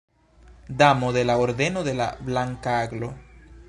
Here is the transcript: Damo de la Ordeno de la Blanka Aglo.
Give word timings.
Damo 0.67 1.11
de 1.13 1.23
la 1.25 1.37
Ordeno 1.37 1.83
de 1.83 1.93
la 1.93 2.17
Blanka 2.21 2.79
Aglo. 2.79 3.13